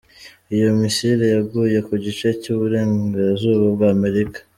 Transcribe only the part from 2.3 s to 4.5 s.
cy’ uburengerazuba bw’ Amerika.